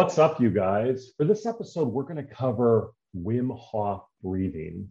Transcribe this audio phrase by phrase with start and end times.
[0.00, 1.12] What's up, you guys?
[1.18, 4.88] For this episode, we're going to cover Wim Hof breathing.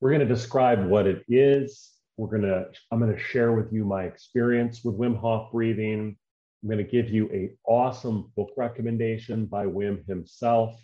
[0.00, 1.90] We're going to describe what it is.
[2.16, 6.16] We're going to, I'm going to share with you my experience with Wim Hof breathing.
[6.62, 10.80] I'm going to give you a awesome book recommendation by Wim himself.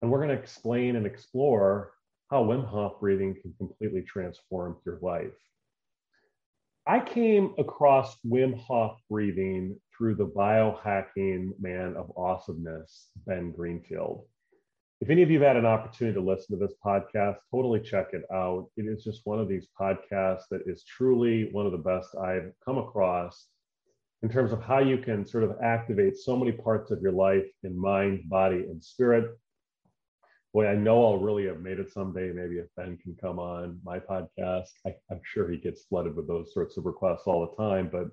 [0.00, 1.90] And we're going to explain and explore
[2.30, 5.34] how Wim Hof breathing can completely transform your life.
[6.88, 14.24] I came across Wim Hof breathing through the biohacking man of awesomeness, Ben Greenfield.
[15.00, 18.10] If any of you have had an opportunity to listen to this podcast, totally check
[18.12, 18.68] it out.
[18.76, 22.52] It is just one of these podcasts that is truly one of the best I've
[22.64, 23.48] come across
[24.22, 27.50] in terms of how you can sort of activate so many parts of your life
[27.64, 29.36] in mind, body, and spirit
[30.56, 32.32] boy, I know I'll really have made it someday.
[32.32, 36.26] Maybe if Ben can come on my podcast, I, am sure he gets flooded with
[36.26, 37.90] those sorts of requests all the time.
[37.92, 38.06] But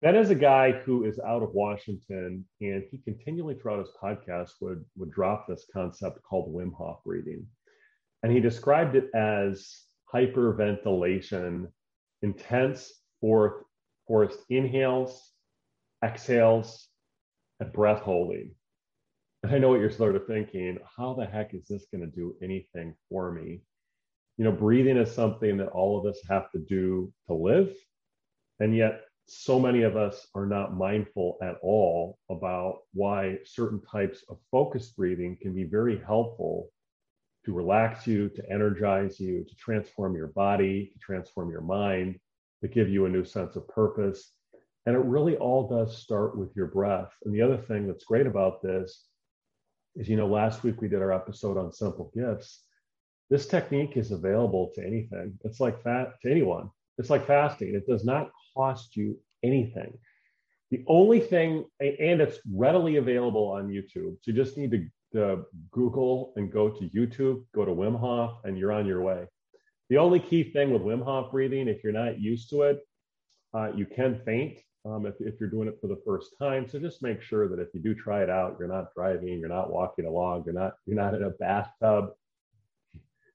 [0.00, 4.50] Ben is a guy who is out of Washington, and he continually throughout his podcast
[4.60, 7.46] would would drop this concept called Wim Hof breathing,
[8.24, 11.68] and he described it as hyperventilation,
[12.22, 13.64] intense forced
[14.08, 15.30] forced inhales,
[16.04, 16.88] exhales,
[17.60, 18.52] and breath holding.
[19.44, 20.78] I know what you're sort of thinking.
[20.96, 23.60] How the heck is this going to do anything for me?
[24.38, 27.74] You know, breathing is something that all of us have to do to live.
[28.60, 34.24] And yet, so many of us are not mindful at all about why certain types
[34.28, 36.68] of focused breathing can be very helpful
[37.44, 42.18] to relax you, to energize you, to transform your body, to transform your mind,
[42.62, 44.32] to give you a new sense of purpose.
[44.86, 47.10] And it really all does start with your breath.
[47.24, 49.08] And the other thing that's great about this
[49.96, 52.62] is you know last week we did our episode on simple gifts.
[53.30, 55.38] This technique is available to anything.
[55.44, 56.70] It's like fat to anyone.
[56.98, 57.74] It's like fasting.
[57.74, 59.98] It does not cost you anything.
[60.70, 64.16] The only thing and it's readily available on youtube.
[64.20, 68.38] So you just need to, to google and go to youtube go to wim hof
[68.44, 69.26] and you're on your way.
[69.90, 72.80] The only key thing with wim hof breathing if you're not used to it
[73.54, 76.68] uh, you can faint um, if, if you're doing it for the first time.
[76.68, 79.48] So just make sure that if you do try it out, you're not driving, you're
[79.48, 82.10] not walking along, you're not you're not in a bathtub.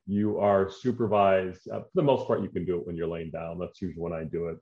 [0.06, 1.68] You are supervised.
[1.70, 3.60] Uh, for the most part, you can do it when you're laying down.
[3.60, 4.58] That's usually when I do it.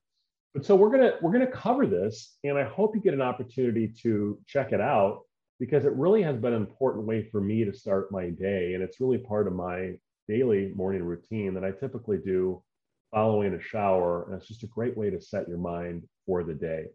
[0.53, 3.94] But so we're gonna we're gonna cover this, and I hope you get an opportunity
[4.01, 5.22] to check it out
[5.59, 8.84] because it really has been an important way for me to start my day, and
[8.84, 9.94] it's really part of my
[10.28, 12.63] daily morning routine that I typically do
[13.12, 14.25] following a shower.
[14.25, 16.86] And it's just a great way to set your mind for the day.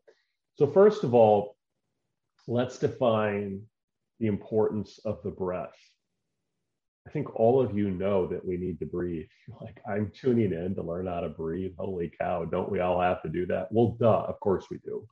[0.58, 1.56] So, first of all,
[2.46, 3.62] let's define
[4.18, 5.76] the importance of the breath.
[7.06, 9.26] I think all of you know that we need to breathe.
[9.60, 11.72] Like, I'm tuning in to learn how to breathe.
[11.78, 13.68] Holy cow, don't we all have to do that?
[13.70, 15.06] Well, duh, of course we do.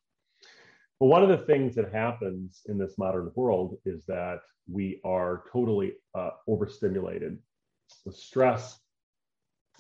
[1.00, 4.41] But one of the things that happens in this modern world is that
[4.71, 7.39] we are totally uh, overstimulated
[8.05, 8.79] with stress,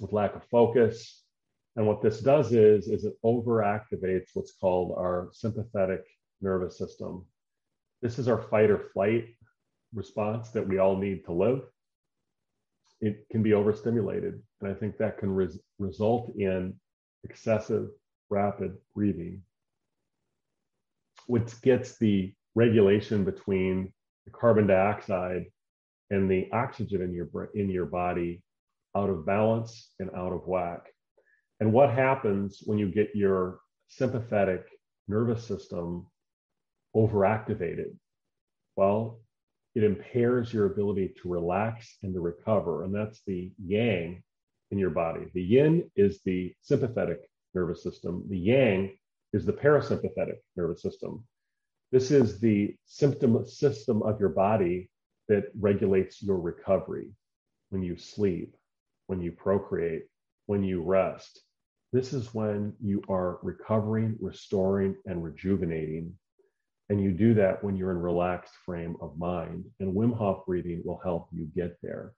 [0.00, 1.24] with lack of focus.
[1.78, 6.04] And what this does is, is it overactivates what's called our sympathetic
[6.40, 7.24] nervous system.
[8.02, 9.28] This is our fight or flight
[9.94, 11.62] response that we all need to live.
[13.00, 14.42] It can be overstimulated.
[14.60, 16.74] And I think that can res- result in
[17.22, 17.90] excessive
[18.28, 19.40] rapid breathing,
[21.28, 23.92] which gets the regulation between
[24.24, 25.44] the carbon dioxide
[26.10, 28.42] and the oxygen in your in your body
[28.96, 30.88] out of balance and out of whack.
[31.60, 34.64] And what happens when you get your sympathetic
[35.08, 36.06] nervous system
[36.94, 37.96] overactivated?
[38.76, 39.20] Well,
[39.74, 42.84] it impairs your ability to relax and to recover.
[42.84, 44.22] And that's the yang
[44.70, 45.26] in your body.
[45.34, 47.20] The yin is the sympathetic
[47.54, 48.96] nervous system, the yang
[49.32, 51.24] is the parasympathetic nervous system.
[51.90, 54.90] This is the symptom system of your body
[55.28, 57.10] that regulates your recovery
[57.70, 58.54] when you sleep
[59.08, 60.04] when you procreate,
[60.46, 61.42] when you rest.
[61.92, 66.12] This is when you are recovering, restoring, and rejuvenating.
[66.90, 69.64] And you do that when you're in relaxed frame of mind.
[69.80, 72.12] And Wim Hof breathing will help you get there.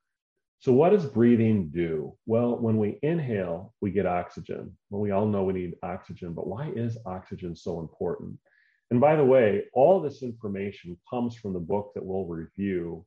[0.61, 2.17] So, what does breathing do?
[2.26, 4.76] Well, when we inhale, we get oxygen.
[4.90, 8.38] Well, we all know we need oxygen, but why is oxygen so important?
[8.90, 13.06] And by the way, all this information comes from the book that we'll review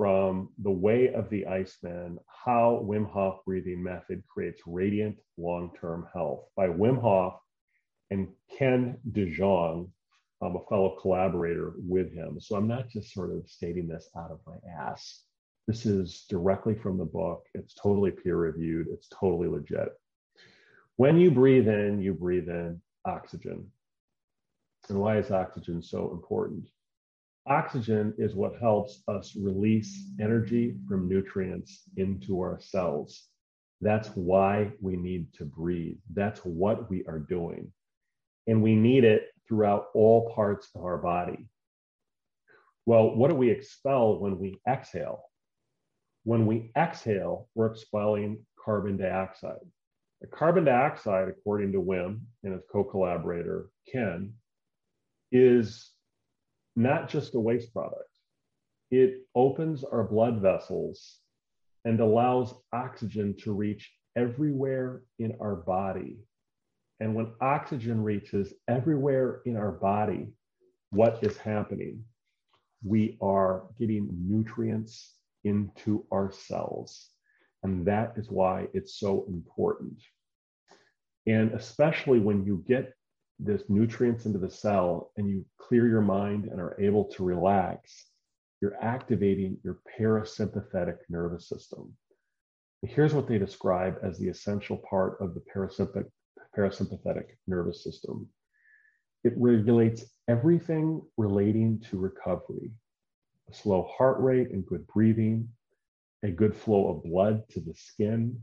[0.00, 6.08] from The Way of the Iceman How Wim Hof Breathing Method Creates Radiant Long Term
[6.14, 7.34] Health by Wim Hof
[8.10, 9.90] and Ken DeJong,
[10.40, 12.40] um, a fellow collaborator with him.
[12.40, 15.24] So I'm not just sort of stating this out of my ass.
[15.68, 17.44] This is directly from the book.
[17.52, 19.90] It's totally peer reviewed, it's totally legit.
[20.96, 23.70] When you breathe in, you breathe in oxygen.
[24.88, 26.70] And why is oxygen so important?
[27.50, 33.24] Oxygen is what helps us release energy from nutrients into our cells.
[33.80, 35.96] That's why we need to breathe.
[36.14, 37.72] That's what we are doing.
[38.46, 41.48] And we need it throughout all parts of our body.
[42.86, 45.24] Well, what do we expel when we exhale?
[46.22, 49.66] When we exhale, we're expelling carbon dioxide.
[50.20, 54.34] The carbon dioxide, according to Wim and his co collaborator, Ken,
[55.32, 55.90] is
[56.76, 58.10] not just a waste product.
[58.90, 61.18] It opens our blood vessels
[61.84, 66.18] and allows oxygen to reach everywhere in our body.
[66.98, 70.28] And when oxygen reaches everywhere in our body,
[70.90, 72.04] what is happening?
[72.84, 75.14] We are getting nutrients
[75.44, 77.08] into our cells.
[77.62, 80.02] And that is why it's so important.
[81.26, 82.94] And especially when you get
[83.42, 88.06] this nutrients into the cell and you clear your mind and are able to relax,
[88.60, 91.92] you're activating your parasympathetic nervous system.
[92.82, 95.42] Here's what they describe as the essential part of the
[96.56, 98.28] parasympathetic, nervous system.
[99.24, 102.70] It regulates everything relating to recovery,
[103.50, 105.48] a slow heart rate and good breathing,
[106.22, 108.38] a good flow of blood to the skin,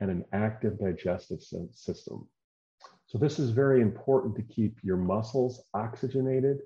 [0.00, 1.40] and an active digestive
[1.72, 2.28] system.
[3.10, 6.60] So this is very important to keep your muscles oxygenated,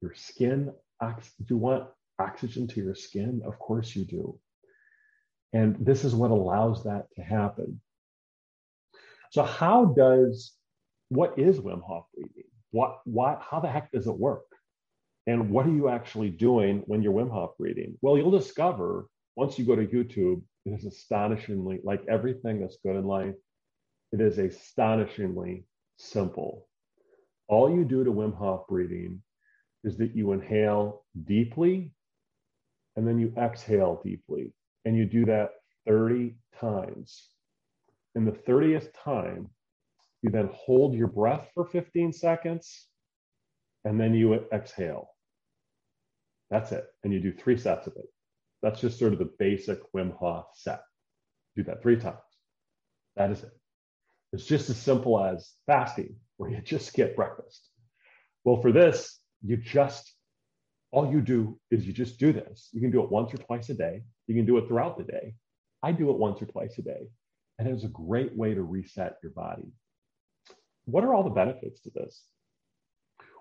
[0.00, 0.72] your skin.
[1.00, 1.88] Ox- do you want
[2.20, 3.42] oxygen to your skin?
[3.44, 4.38] Of course you do.
[5.52, 7.80] And this is what allows that to happen.
[9.32, 10.52] So how does
[11.08, 12.50] what is Wim Hof breathing?
[12.70, 14.46] What what how the heck does it work?
[15.26, 17.98] And what are you actually doing when you're Wim Hof breathing?
[18.00, 22.94] Well, you'll discover once you go to YouTube, it is astonishingly like everything that's good
[22.94, 23.34] in life,
[24.14, 25.64] it is astonishingly
[25.96, 26.68] simple.
[27.48, 29.20] All you do to Wim Hof breathing
[29.82, 31.92] is that you inhale deeply
[32.94, 34.54] and then you exhale deeply.
[34.84, 35.50] And you do that
[35.88, 37.28] 30 times.
[38.14, 39.50] In the 30th time,
[40.22, 42.86] you then hold your breath for 15 seconds
[43.84, 45.08] and then you exhale.
[46.50, 46.84] That's it.
[47.02, 48.06] And you do three sets of it.
[48.62, 50.82] That's just sort of the basic Wim Hof set.
[51.56, 52.18] Do that three times.
[53.16, 53.50] That is it.
[54.34, 57.68] It's just as simple as fasting, where you just skip breakfast.
[58.42, 60.12] Well, for this, you just,
[60.90, 62.68] all you do is you just do this.
[62.72, 64.02] You can do it once or twice a day.
[64.26, 65.34] You can do it throughout the day.
[65.84, 67.08] I do it once or twice a day.
[67.60, 69.70] And it's a great way to reset your body.
[70.86, 72.20] What are all the benefits to this?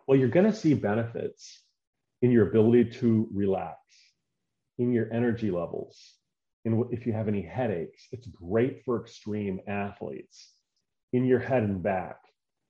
[0.06, 1.64] Well, you're going to see benefits
[2.22, 3.80] in your ability to relax,
[4.78, 6.00] in your energy levels,
[6.66, 8.08] in if you have any headaches.
[8.12, 10.53] It's great for extreme athletes
[11.14, 12.18] in your head and back,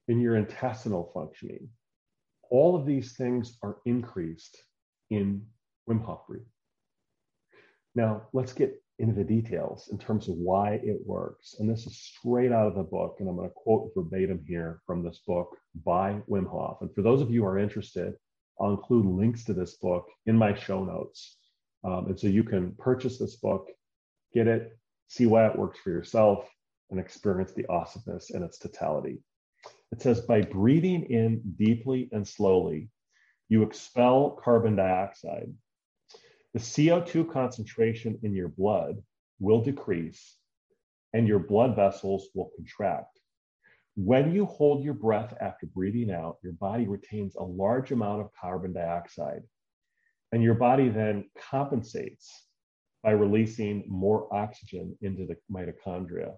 [0.08, 1.70] in your intestinal functioning.
[2.52, 4.58] All of these things are increased
[5.10, 5.46] in
[5.90, 6.46] Wim Hof breathing.
[7.96, 11.56] Now, let's get into the details in terms of why it works.
[11.60, 14.82] And this is straight out of the book, and I'm going to quote verbatim here
[14.86, 16.78] from this book by Wim Hof.
[16.82, 18.14] And for those of you who are interested,
[18.60, 21.38] I'll include links to this book in my show notes.
[21.84, 23.68] Um, and so you can purchase this book,
[24.34, 24.78] get it,
[25.08, 26.48] see why it works for yourself,
[26.90, 29.20] and experience the awesomeness in its totality.
[29.92, 32.90] It says, by breathing in deeply and slowly,
[33.50, 35.54] you expel carbon dioxide.
[36.54, 39.02] The CO2 concentration in your blood
[39.40, 40.38] will decrease
[41.14, 43.20] and your blood vessels will contract.
[43.96, 48.32] When you hold your breath after breathing out, your body retains a large amount of
[48.40, 49.44] carbon dioxide.
[50.32, 52.48] And your body then compensates
[53.04, 56.34] by releasing more oxygen into the mitochondria.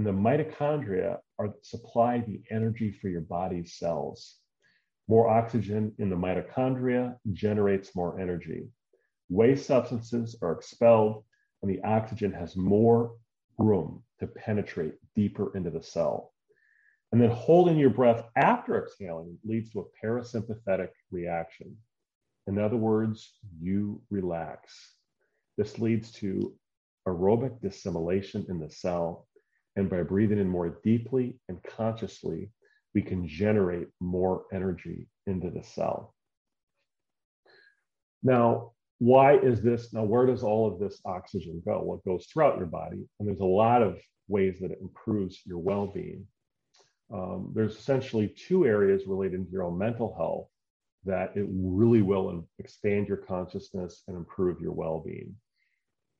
[0.00, 4.38] And the mitochondria are supply the energy for your body's cells.
[5.08, 8.70] More oxygen in the mitochondria generates more energy.
[9.28, 11.22] Waste substances are expelled,
[11.60, 13.12] and the oxygen has more
[13.58, 16.32] room to penetrate deeper into the cell.
[17.12, 21.76] And then holding your breath after exhaling leads to a parasympathetic reaction.
[22.46, 24.94] In other words, you relax.
[25.58, 26.54] This leads to
[27.06, 29.26] aerobic dissimilation in the cell
[29.76, 32.50] and by breathing in more deeply and consciously,
[32.94, 36.14] we can generate more energy into the cell.
[38.22, 39.92] Now, why is this?
[39.94, 41.82] Now, where does all of this oxygen go?
[41.82, 43.98] Well, it goes throughout your body, and there's a lot of
[44.28, 46.26] ways that it improves your well being.
[47.12, 50.48] Um, there's essentially two areas related to your own mental health
[51.04, 55.34] that it really will expand your consciousness and improve your well being.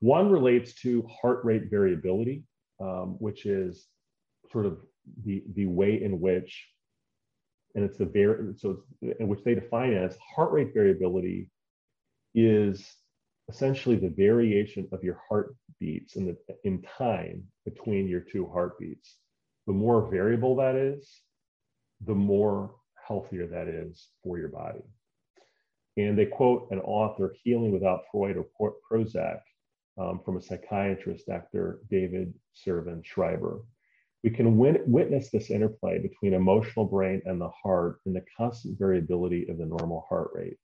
[0.00, 2.45] One relates to heart rate variability,
[2.80, 3.87] um, which is
[4.50, 4.78] sort of
[5.25, 6.66] the, the way in which,
[7.75, 8.82] and it's the very, so
[9.18, 11.49] in which they define as heart rate variability
[12.34, 12.84] is
[13.49, 19.16] essentially the variation of your heartbeats in, the, in time between your two heartbeats.
[19.66, 21.08] The more variable that is,
[22.06, 22.75] the more
[23.06, 24.82] healthier that is for your body.
[25.96, 29.40] And they quote an author, Healing Without Freud or Prozac,
[30.00, 31.80] um, from a psychiatrist, Dr.
[31.90, 33.61] David Servan-Schreiber.
[34.25, 38.78] We can win- witness this interplay between emotional brain and the heart in the constant
[38.78, 40.57] variability of the normal heart rate.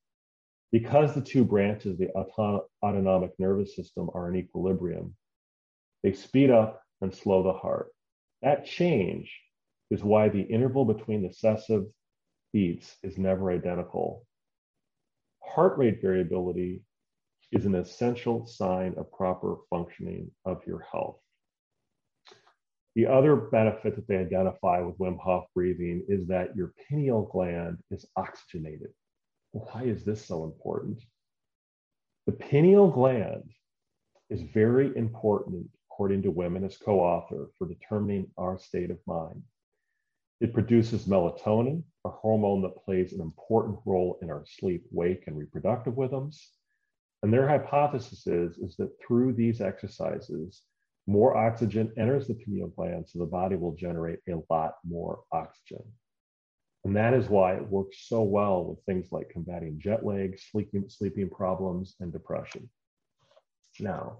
[0.73, 5.14] Because the two branches of the auto- autonomic nervous system are in equilibrium,
[6.02, 7.88] they speed up and slow the heart.
[8.43, 9.31] That change
[9.90, 11.85] is why the interval between the successive
[12.52, 14.26] beats is never identical.
[15.43, 16.83] Heart rate variability
[17.53, 21.19] is an essential sign of proper functioning of your health.
[22.95, 27.79] The other benefit that they identify with Wim Hof breathing is that your pineal gland
[27.91, 28.91] is oxygenated.
[29.53, 31.03] Why is this so important?
[32.26, 33.50] The pineal gland
[34.31, 38.99] is very important, according to Wim and his co author, for determining our state of
[39.07, 39.43] mind.
[40.41, 45.38] It produces melatonin, a hormone that plays an important role in our sleep, wake, and
[45.38, 46.50] reproductive rhythms.
[47.23, 50.62] And their hypothesis is, is that through these exercises,
[51.06, 55.82] more oxygen enters the pineal gland, so the body will generate a lot more oxygen.
[56.85, 60.85] And that is why it works so well with things like combating jet lag, sleeping,
[60.88, 62.70] sleeping problems, and depression.
[63.80, 64.18] Now,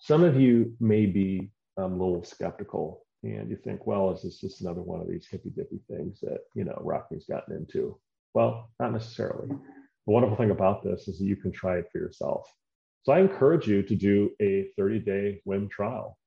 [0.00, 4.38] some of you may be um, a little skeptical and you think, well, is this
[4.38, 7.98] just another one of these hippy dippy things that you know Rockne's gotten into?
[8.34, 9.48] Well, not necessarily.
[10.06, 12.46] The wonderful thing about this is that you can try it for yourself.
[13.02, 16.18] So I encourage you to do a 30-day WIM trial.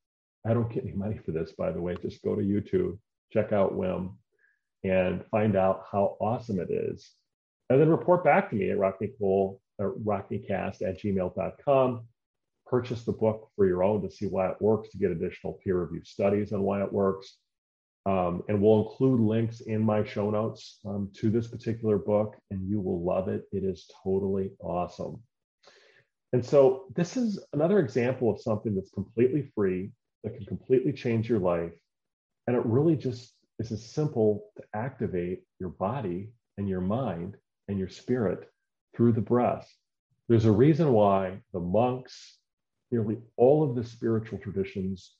[0.45, 1.95] I don't get any money for this, by the way.
[2.01, 2.97] Just go to YouTube,
[3.31, 4.17] check out WIM,
[4.83, 7.09] and find out how awesome it is.
[7.69, 12.07] And then report back to me at Rockne Cole, or uh, rocknecast at gmail.com
[12.69, 15.79] purchase the book for your own to see why it works, to get additional peer
[15.79, 17.37] reviewed studies on why it works.
[18.07, 22.65] Um, and we'll include links in my show notes um, to this particular book, and
[22.69, 23.43] you will love it.
[23.51, 25.21] It is totally awesome.
[26.31, 29.91] And so, this is another example of something that's completely free,
[30.23, 31.73] that can completely change your life.
[32.47, 37.35] And it really just is as simple to activate your body and your mind
[37.67, 38.49] and your spirit
[38.95, 39.69] through the breath.
[40.29, 42.37] There's a reason why the monks
[42.89, 45.15] nearly all of the spiritual traditions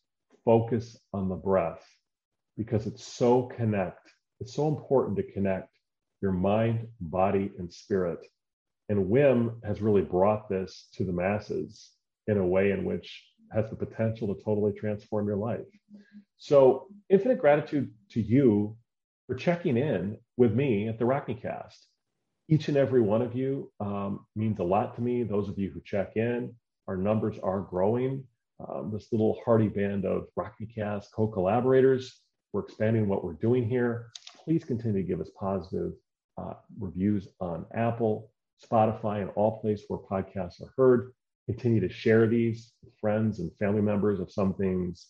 [0.46, 1.86] focus on the breath
[2.58, 4.12] because it's so connect.
[4.40, 5.70] It's so important to connect
[6.22, 8.20] your mind, body, and spirit.
[8.90, 11.92] And Wim has really brought this to the masses
[12.28, 15.66] in a way in which has the potential to totally transform your life.
[16.38, 18.78] So, infinite gratitude to you
[19.28, 21.88] for checking in with me at the Rockne Cast.
[22.50, 25.24] Each and every one of you um, means a lot to me.
[25.24, 26.54] Those of you who check in,
[26.88, 28.24] our numbers are growing.
[28.66, 32.22] Um, this little hearty band of Rocknecast co-collaborators,
[32.54, 34.08] we're expanding what we're doing here.
[34.44, 35.94] Please continue to give us positive
[36.38, 38.32] uh, reviews on Apple,
[38.64, 41.14] Spotify, and all places where podcasts are heard.
[41.46, 45.08] Continue to share these with friends and family members if some things,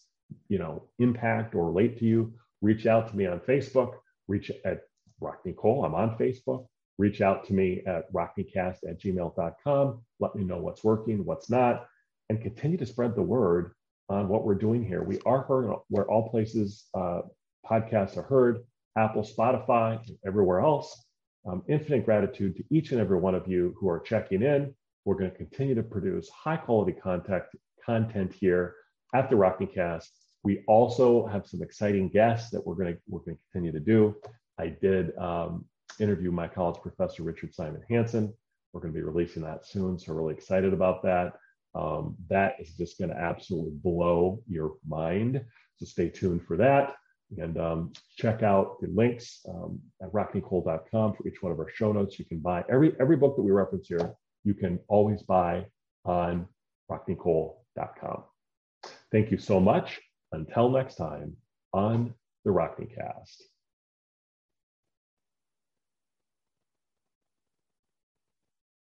[0.50, 2.34] you know, impact or relate to you.
[2.62, 3.94] Reach out to me on Facebook.
[4.28, 4.82] Reach at
[5.22, 5.86] Rockne Cole.
[5.86, 6.68] I'm on Facebook
[6.98, 10.02] reach out to me at rocknecast at gmail.com.
[10.20, 11.88] Let me know what's working, what's not,
[12.30, 13.74] and continue to spread the word
[14.10, 15.04] on what we're doing here.
[15.04, 17.22] We are heard where all places uh,
[17.66, 18.60] podcasts are heard
[18.98, 21.06] Apple, Spotify, everywhere else.
[21.46, 24.74] Um, infinite gratitude to each and every one of you who are checking in.
[25.06, 27.44] We're going to continue to produce high quality content,
[27.86, 28.76] content here
[29.14, 30.08] at the Rocknecast.
[30.44, 33.80] We also have some exciting guests that we're going to we're going to continue to
[33.80, 34.16] do.
[34.60, 35.66] I did um,
[36.00, 38.34] interview my college professor, Richard Simon Hansen.
[38.74, 41.34] We're going to be releasing that soon, so really excited about that.
[41.78, 45.42] Um, that is just going to absolutely blow your mind.
[45.78, 46.96] So stay tuned for that.
[47.38, 51.92] And um, check out the links um, at rocknecole.com for each one of our show
[51.92, 52.18] notes.
[52.18, 54.14] You can buy every every book that we reference here.
[54.44, 55.66] You can always buy
[56.06, 56.48] on
[56.90, 58.24] rocknecole.com.
[59.12, 60.00] Thank you so much.
[60.32, 61.36] Until next time
[61.74, 62.14] on
[62.46, 63.44] the Rockne Cast.